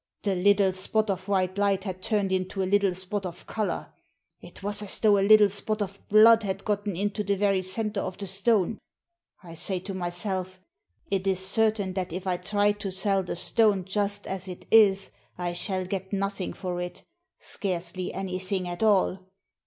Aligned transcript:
The 0.23 0.33
little 0.35 0.73
spot 0.73 1.11
of 1.11 1.27
white 1.27 1.59
light 1.59 1.83
had 1.83 2.01
turned 2.01 2.31
into 2.31 2.63
a 2.63 2.63
little 2.65 2.95
spot 2.95 3.23
of 3.23 3.45
colour. 3.45 3.93
It 4.41 4.63
was 4.63 4.81
as 4.81 4.97
though 4.97 5.19
a 5.19 5.21
little 5.21 5.47
spot 5.47 5.79
of 5.79 5.99
blood 6.09 6.41
had 6.41 6.65
got 6.65 6.87
into 6.87 7.23
the 7.23 7.35
very 7.35 7.61
centre 7.61 7.99
of 7.99 8.17
the 8.17 8.25
stone. 8.25 8.79
I 9.43 9.53
say 9.53 9.77
to 9.81 9.93
myself, 9.93 10.59
*It 11.11 11.27
is 11.27 11.37
certain 11.45 11.93
that 11.93 12.11
if 12.11 12.25
I 12.25 12.37
try 12.37 12.71
to 12.71 12.89
sell 12.89 13.21
the 13.21 13.35
stone 13.35 13.85
just 13.85 14.25
as 14.25 14.47
it 14.47 14.65
is 14.71 15.11
I 15.37 15.53
shall 15.53 15.85
get 15.85 16.11
nothing 16.11 16.53
for 16.53 16.81
it— 16.81 17.03
scarcely 17.39 18.11
anything 18.11 18.67
at 18.67 18.81
all. 18.81 19.19